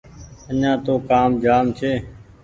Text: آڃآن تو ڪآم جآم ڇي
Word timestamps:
آڃآن 0.49 0.75
تو 0.85 0.93
ڪآم 1.09 1.29
جآم 1.43 1.65
ڇي 1.77 1.93